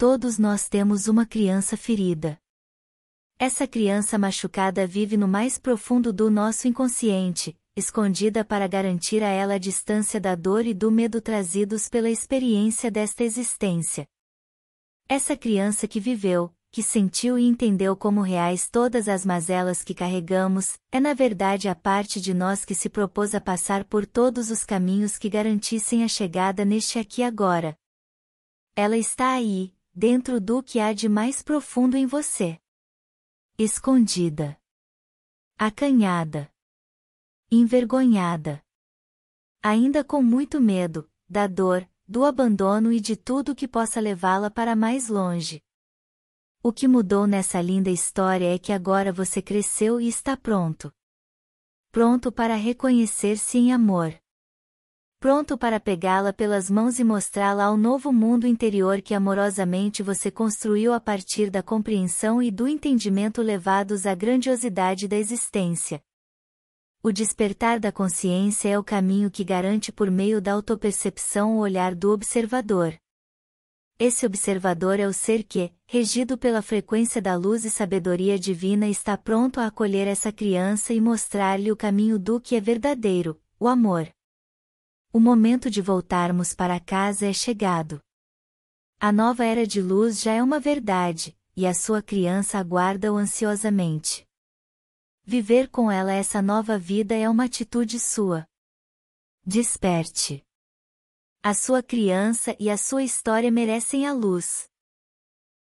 todos 0.00 0.38
nós 0.38 0.66
temos 0.66 1.08
uma 1.08 1.26
criança 1.26 1.76
ferida. 1.76 2.38
Essa 3.38 3.66
criança 3.66 4.16
machucada 4.16 4.86
vive 4.86 5.14
no 5.14 5.28
mais 5.28 5.58
profundo 5.58 6.10
do 6.10 6.30
nosso 6.30 6.66
inconsciente, 6.66 7.54
escondida 7.76 8.42
para 8.42 8.66
garantir 8.66 9.22
a 9.22 9.28
ela 9.28 9.56
a 9.56 9.58
distância 9.58 10.18
da 10.18 10.34
dor 10.34 10.64
e 10.64 10.72
do 10.72 10.90
medo 10.90 11.20
trazidos 11.20 11.86
pela 11.86 12.08
experiência 12.08 12.90
desta 12.90 13.24
existência. 13.24 14.08
Essa 15.06 15.36
criança 15.36 15.86
que 15.86 16.00
viveu, 16.00 16.50
que 16.70 16.82
sentiu 16.82 17.38
e 17.38 17.44
entendeu 17.44 17.94
como 17.94 18.22
reais 18.22 18.70
todas 18.70 19.06
as 19.06 19.26
mazelas 19.26 19.84
que 19.84 19.92
carregamos, 19.92 20.78
é 20.90 20.98
na 20.98 21.12
verdade 21.12 21.68
a 21.68 21.74
parte 21.74 22.22
de 22.22 22.32
nós 22.32 22.64
que 22.64 22.74
se 22.74 22.88
propôs 22.88 23.34
a 23.34 23.40
passar 23.40 23.84
por 23.84 24.06
todos 24.06 24.50
os 24.50 24.64
caminhos 24.64 25.18
que 25.18 25.28
garantissem 25.28 26.02
a 26.02 26.08
chegada 26.08 26.64
neste 26.64 26.98
aqui 26.98 27.22
agora. 27.22 27.76
Ela 28.74 28.96
está 28.96 29.34
aí, 29.34 29.74
dentro 30.00 30.40
do 30.40 30.62
que 30.62 30.80
há 30.80 30.94
de 30.94 31.10
mais 31.10 31.42
profundo 31.42 31.94
em 31.94 32.06
você. 32.06 32.58
Escondida. 33.58 34.58
Acanhada. 35.58 36.50
Envergonhada. 37.50 38.64
Ainda 39.62 40.02
com 40.02 40.22
muito 40.22 40.58
medo, 40.58 41.06
da 41.28 41.46
dor, 41.46 41.86
do 42.08 42.24
abandono 42.24 42.90
e 42.90 42.98
de 42.98 43.14
tudo 43.14 43.54
que 43.54 43.68
possa 43.68 44.00
levá-la 44.00 44.50
para 44.50 44.74
mais 44.74 45.08
longe. 45.08 45.62
O 46.62 46.72
que 46.72 46.88
mudou 46.88 47.26
nessa 47.26 47.60
linda 47.60 47.90
história 47.90 48.54
é 48.54 48.58
que 48.58 48.72
agora 48.72 49.12
você 49.12 49.42
cresceu 49.42 50.00
e 50.00 50.08
está 50.08 50.34
pronto. 50.34 50.90
Pronto 51.92 52.32
para 52.32 52.54
reconhecer-se 52.54 53.58
em 53.58 53.70
amor. 53.70 54.18
Pronto 55.20 55.58
para 55.58 55.78
pegá-la 55.78 56.32
pelas 56.32 56.70
mãos 56.70 56.98
e 56.98 57.04
mostrá-la 57.04 57.64
ao 57.64 57.76
novo 57.76 58.10
mundo 58.10 58.46
interior 58.46 59.02
que 59.02 59.12
amorosamente 59.12 60.02
você 60.02 60.30
construiu 60.30 60.94
a 60.94 60.98
partir 60.98 61.50
da 61.50 61.62
compreensão 61.62 62.42
e 62.42 62.50
do 62.50 62.66
entendimento 62.66 63.42
levados 63.42 64.06
à 64.06 64.14
grandiosidade 64.14 65.06
da 65.06 65.18
existência. 65.18 66.02
O 67.02 67.12
despertar 67.12 67.78
da 67.78 67.92
consciência 67.92 68.70
é 68.70 68.78
o 68.78 68.82
caminho 68.82 69.30
que 69.30 69.44
garante 69.44 69.92
por 69.92 70.10
meio 70.10 70.40
da 70.40 70.54
autopercepção 70.54 71.58
o 71.58 71.60
olhar 71.60 71.94
do 71.94 72.12
observador. 72.12 72.98
Esse 73.98 74.24
observador 74.24 74.98
é 74.98 75.06
o 75.06 75.12
ser 75.12 75.42
que, 75.42 75.70
regido 75.86 76.38
pela 76.38 76.62
frequência 76.62 77.20
da 77.20 77.36
luz 77.36 77.66
e 77.66 77.70
sabedoria 77.70 78.38
divina, 78.38 78.88
está 78.88 79.18
pronto 79.18 79.60
a 79.60 79.66
acolher 79.66 80.08
essa 80.08 80.32
criança 80.32 80.94
e 80.94 81.00
mostrar-lhe 81.00 81.70
o 81.70 81.76
caminho 81.76 82.18
do 82.18 82.40
que 82.40 82.56
é 82.56 82.60
verdadeiro, 82.60 83.38
o 83.58 83.68
amor. 83.68 84.08
O 85.12 85.18
momento 85.18 85.68
de 85.68 85.82
voltarmos 85.82 86.54
para 86.54 86.78
casa 86.78 87.26
é 87.26 87.32
chegado. 87.32 88.00
A 89.00 89.10
nova 89.10 89.44
era 89.44 89.66
de 89.66 89.82
luz 89.82 90.20
já 90.20 90.34
é 90.34 90.40
uma 90.40 90.60
verdade, 90.60 91.36
e 91.56 91.66
a 91.66 91.74
sua 91.74 92.00
criança 92.00 92.58
aguarda-o 92.58 93.16
ansiosamente. 93.16 94.24
Viver 95.24 95.68
com 95.68 95.90
ela 95.90 96.12
essa 96.12 96.40
nova 96.40 96.78
vida 96.78 97.12
é 97.16 97.28
uma 97.28 97.46
atitude 97.46 97.98
sua. 97.98 98.46
Desperte. 99.44 100.44
A 101.42 101.54
sua 101.54 101.82
criança 101.82 102.56
e 102.60 102.70
a 102.70 102.76
sua 102.76 103.02
história 103.02 103.50
merecem 103.50 104.06
a 104.06 104.12
luz. 104.12 104.69